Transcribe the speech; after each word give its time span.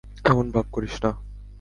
এমন 0.25 0.45
ভাব 0.53 0.65
করিস 0.71 0.95
না। 1.03 1.11